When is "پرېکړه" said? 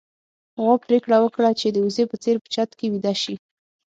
0.85-1.17